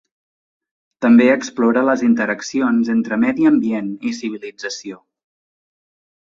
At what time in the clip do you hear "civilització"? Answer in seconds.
4.23-5.01